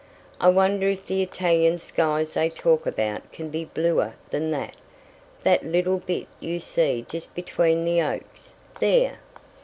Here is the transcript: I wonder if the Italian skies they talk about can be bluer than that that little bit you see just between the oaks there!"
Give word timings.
I 0.39 0.49
wonder 0.49 0.89
if 0.89 1.05
the 1.05 1.21
Italian 1.21 1.77
skies 1.77 2.33
they 2.33 2.49
talk 2.49 2.87
about 2.87 3.31
can 3.31 3.49
be 3.49 3.65
bluer 3.65 4.15
than 4.31 4.49
that 4.49 4.75
that 5.43 5.63
little 5.63 5.99
bit 5.99 6.25
you 6.39 6.59
see 6.59 7.05
just 7.07 7.35
between 7.35 7.85
the 7.85 8.01
oaks 8.01 8.53
there!" 8.79 9.19